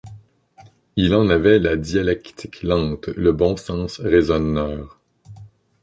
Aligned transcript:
Il 0.95 1.13
en 1.13 1.29
avait 1.29 1.59
la 1.59 1.75
dialectique 1.77 2.63
lente, 2.63 3.05
le 3.09 3.33
bon 3.33 3.55
sens 3.55 3.99
raisonneur. 3.99 4.99